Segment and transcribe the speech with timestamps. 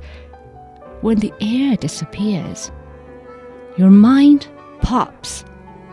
[1.02, 2.72] When the air disappears,
[3.76, 4.48] your mind
[4.80, 5.44] pops,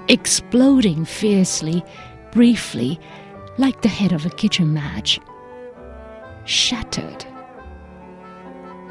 [0.08, 1.84] exploding fiercely,
[2.32, 3.00] briefly,
[3.58, 5.20] like the head of a kitchen match.
[6.46, 7.26] Shattered.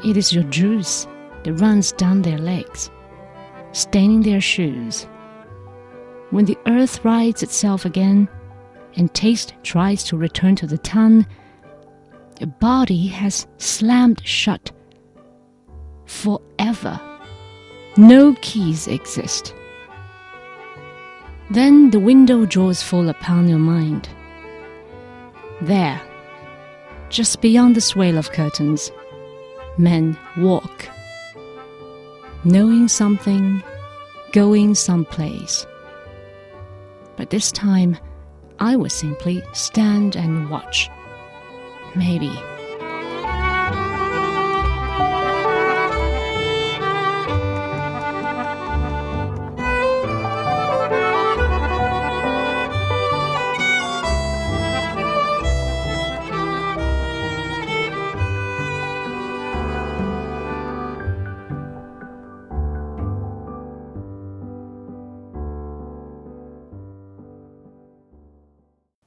[0.05, 1.07] It is your juice
[1.43, 2.91] that runs down their legs
[3.73, 5.05] staining their shoes.
[6.29, 8.29] When the earth rights itself again,
[8.95, 11.25] and taste tries to return to the tongue,
[12.39, 14.71] the body has slammed shut
[16.05, 16.99] forever.
[17.97, 19.53] No keys exist.
[21.51, 24.09] Then the window draws full upon your mind.
[25.61, 26.01] There,
[27.09, 28.91] just beyond the swale of curtains,
[29.77, 30.89] men walk
[32.43, 33.63] knowing something,
[34.31, 35.65] going someplace.
[37.15, 37.97] But this time,
[38.59, 40.89] I would simply stand and watch.
[41.95, 42.31] Maybe.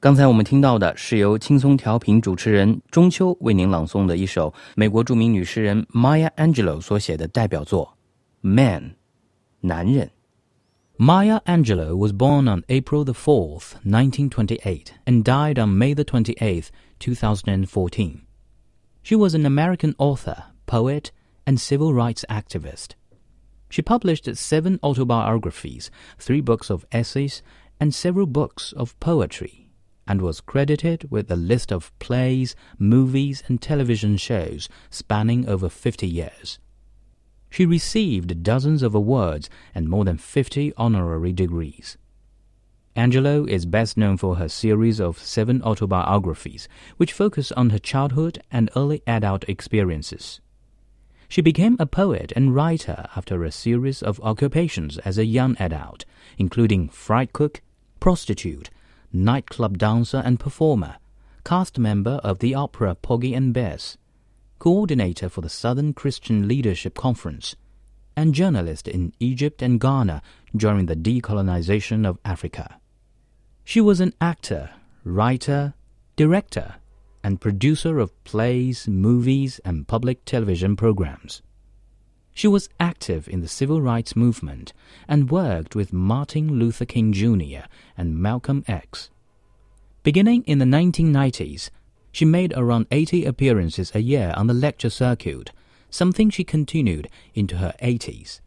[0.05, 7.95] 刚才我们听到的是由轻松调频主持人中秋为您朗诵的一首美国着名女诗人 Maya Angelou 所写的代表作《
[8.47, 8.93] Man》，
[9.59, 10.09] 男人。
[10.97, 18.21] Maya Angelou was born on April the 4th, 1928, and died on May the 28th, 2014.
[19.03, 21.11] She was an American author, poet,
[21.45, 22.95] and civil rights activist.
[23.69, 27.43] She published seven autobiographies, three books of essays,
[27.79, 29.61] and several books of poetry
[30.06, 36.06] and was credited with a list of plays, movies, and television shows spanning over 50
[36.06, 36.58] years.
[37.50, 41.96] She received dozens of awards and more than 50 honorary degrees.
[42.96, 46.66] Angelou is best known for her series of seven autobiographies,
[46.96, 50.40] which focus on her childhood and early adult experiences.
[51.28, 56.04] She became a poet and writer after a series of occupations as a young adult,
[56.38, 57.60] including fried cook,
[58.00, 58.70] prostitute,
[59.12, 60.96] nightclub dancer and performer,
[61.44, 63.96] cast member of the opera Porgy and Bess,
[64.58, 67.56] coordinator for the Southern Christian Leadership Conference,
[68.16, 70.22] and journalist in Egypt and Ghana
[70.56, 72.80] during the decolonization of Africa.
[73.64, 74.70] She was an actor,
[75.04, 75.74] writer,
[76.16, 76.76] director,
[77.22, 81.42] and producer of plays, movies, and public television programs.
[82.36, 84.74] She was active in the civil rights movement
[85.08, 87.64] and worked with Martin Luther King Jr.
[87.96, 89.08] and Malcolm X.
[90.02, 91.70] Beginning in the 1990s,
[92.12, 95.50] she made around 80 appearances a year on the lecture circuit,
[95.88, 98.42] something she continued into her 80s.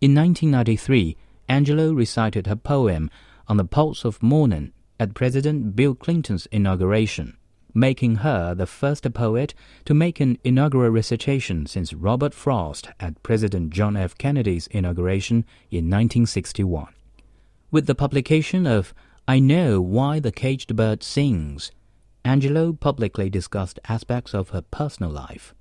[0.00, 3.10] In 1993, Angelou recited her poem
[3.46, 7.36] on the pulse of morning at President Bill Clinton's inauguration,
[7.74, 13.70] making her the first poet to make an inaugural recitation since Robert Frost at President
[13.70, 14.16] John F.
[14.16, 16.88] Kennedy's inauguration in 1961.
[17.70, 18.92] With the publication of
[19.28, 21.70] I Know Why the Caged Bird Sings,
[22.24, 25.54] Angelou publicly discussed aspects of her personal life.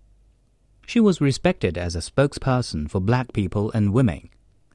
[0.86, 4.30] She was respected as a spokesperson for black people and women,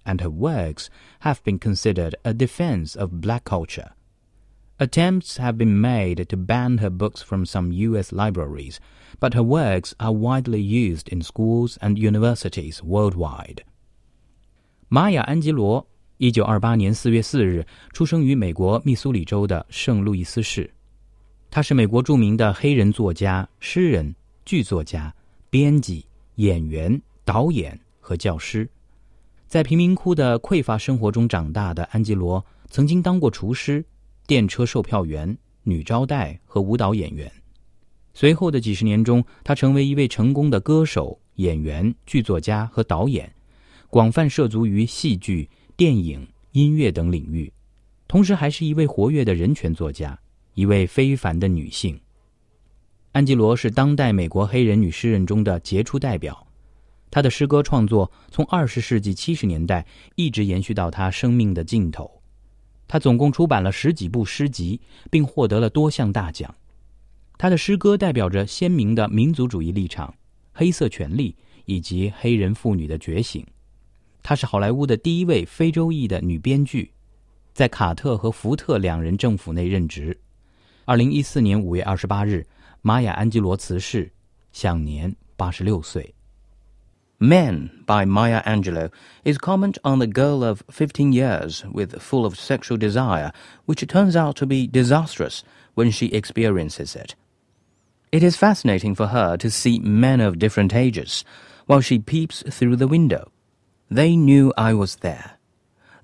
[0.06, 0.88] and her works
[1.20, 3.90] have been considered a defense of black culture.
[4.78, 8.12] Attempts have been made to ban her books from some U.S.
[8.12, 8.78] libraries,
[9.20, 13.58] but her works are widely used in schools and universities worldwide.
[14.88, 15.86] 玛雅·安吉罗，
[16.16, 20.68] 一九二八年四月四日出生于美国密苏里州的圣路易斯市。
[21.52, 24.12] 他是美国著名的黑人作家、诗人、
[24.44, 25.14] 剧作家、
[25.50, 26.04] 编辑、
[26.34, 28.68] 演员、导演和教师。
[29.46, 33.84] 在贫民窟的匮乏生活中长大的安吉罗，曾经当过厨师。
[34.26, 37.30] 电车售票员、女招待和舞蹈演员。
[38.12, 43.32] 随后的几十年中，他成为一位成功的歌手、演员、剧作家和导演，
[43.88, 47.52] 广泛涉足于戏剧、电影、音乐等领域，
[48.06, 50.18] 同时还是一位活跃的人权作家，
[50.54, 52.00] 一位非凡的女性。
[53.12, 56.46] 安吉罗是当代美国黑人女诗人中的杰出代表，
[57.10, 59.84] 她的诗歌创作从二十世纪七十年代
[60.14, 62.22] 一直延续到她生命的尽头。
[62.94, 64.80] 他总共出版了十几部诗集，
[65.10, 66.54] 并获得了多项大奖。
[67.36, 70.14] 他的诗歌代表着鲜明的民族主义立场、
[70.52, 73.44] 黑色权利以及黑人妇女的觉醒。
[74.22, 76.92] 她是好莱坞的第一位非洲裔的女编剧，
[77.52, 80.16] 在卡特和福特两人政府内任职。
[80.84, 82.46] 二零一四年五月二十八日，
[82.80, 84.08] 玛雅·安吉罗辞世，
[84.52, 86.14] 享年八十六岁。
[87.24, 88.92] Men by Maya Angelou
[89.24, 93.32] is comment on the girl of 15 years with full of sexual desire,
[93.64, 95.42] which turns out to be disastrous
[95.72, 97.14] when she experiences it.
[98.12, 101.24] It is fascinating for her to see men of different ages
[101.64, 103.32] while she peeps through the window.
[103.90, 105.38] They knew I was there.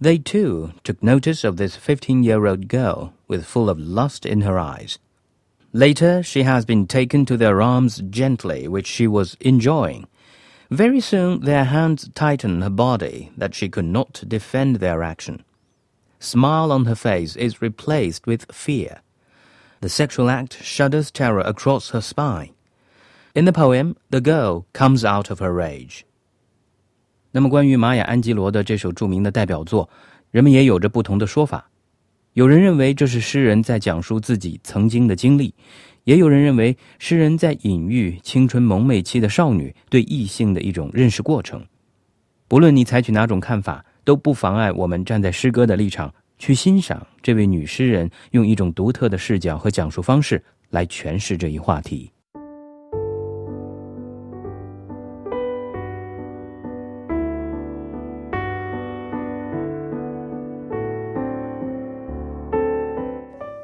[0.01, 4.41] They too took notice of this 15 year old girl with full of lust in
[4.41, 4.99] her eyes.
[5.75, 10.07] Later, she has been taken to their arms gently, which she was enjoying
[10.70, 15.44] very soon their hands tightened her body that she could not defend their action.
[16.20, 19.02] Smile on her face is replaced with fear.
[19.82, 22.54] The sexual act shudders terror across her spine.
[23.36, 26.06] In the poem, the girl comes out of her rage.
[27.32, 29.90] 那么，关于玛雅·安吉罗的这首着名的代表作，
[30.32, 31.69] 人们也有着不同的说法。
[32.41, 35.55] 有人认为这是诗人在讲述自己曾经的经历，
[36.05, 41.63] 也有人认为，诗人在隐喻青春萌昧期的少女对异性的一种认识过程。
[42.49, 52.11] 不论你采取哪种看法，都不妨碍我们站在诗歌的立场去欣赏这位女诗人用一种独特的视角和讲述方式来诠释这一话题。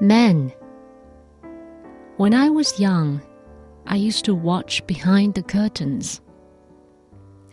[0.06, 0.52] Men
[2.16, 3.20] When I was young,
[3.88, 6.20] I used to watch behind the curtains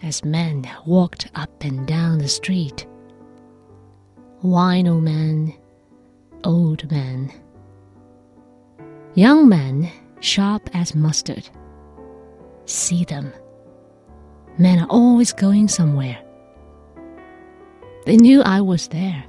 [0.03, 2.85] as men walked up and down the street.
[4.43, 5.55] Wino men,
[6.43, 7.31] old men,
[9.15, 11.49] young men sharp as mustard.
[12.65, 13.33] See them.
[14.59, 16.19] Men are always going somewhere.
[18.05, 19.23] They knew I was there,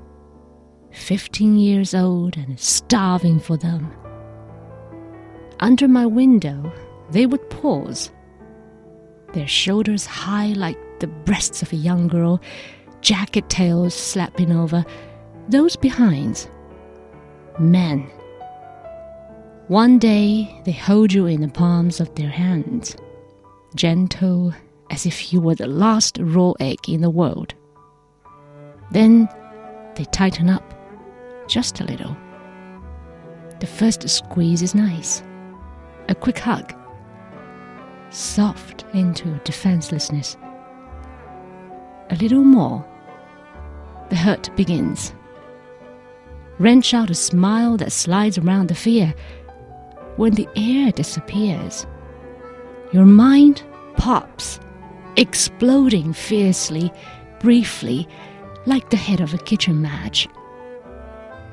[0.94, 3.92] 15 years old and starving for them.
[5.60, 6.72] Under my window,
[7.10, 8.10] they would pause,
[9.32, 12.40] their shoulders high like the breasts of a young girl,
[13.00, 14.84] jacket tails slapping over,
[15.48, 16.48] those behind.
[17.58, 18.10] Men.
[19.68, 22.96] One day they hold you in the palms of their hands,
[23.74, 24.54] gentle
[24.90, 27.54] as if you were the last raw egg in the world.
[28.90, 29.28] Then
[29.96, 30.73] they tighten up
[31.48, 32.16] just a little.
[33.60, 35.22] The first squeeze is nice
[36.08, 36.74] a quick hug,
[38.10, 40.36] soft into defenselessness.
[42.10, 42.84] A little more,
[44.10, 45.14] the hurt begins.
[46.58, 49.14] Wrench out a smile that slides around the fear.
[50.16, 51.86] When the air disappears,
[52.92, 53.64] your mind
[53.96, 54.60] pops,
[55.16, 56.92] exploding fiercely,
[57.40, 58.06] briefly,
[58.66, 60.28] like the head of a kitchen match.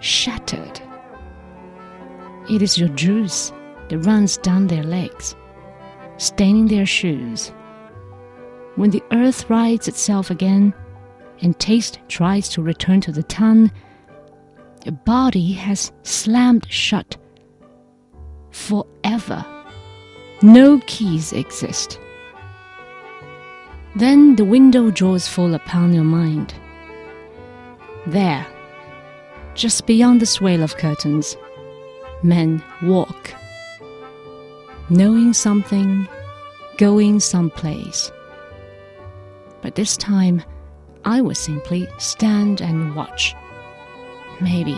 [0.01, 0.81] Shattered
[2.49, 3.53] it is your juice
[3.89, 5.35] that runs down their legs,
[6.17, 7.49] staining their shoes.
[8.75, 10.73] When the earth rights itself again,
[11.41, 13.71] and taste tries to return to the tongue,
[14.85, 17.15] your body has slammed shut
[18.49, 19.45] forever.
[20.41, 21.99] No keys exist.
[23.95, 26.53] Then the window draws full upon your mind.
[28.07, 28.47] There,
[29.55, 31.37] just beyond the swale of curtains,
[32.23, 33.33] men walk,
[34.89, 36.07] knowing something,
[36.77, 38.11] going someplace.
[39.61, 40.43] But this time,
[41.05, 43.35] I will simply stand and watch.
[44.39, 44.77] Maybe.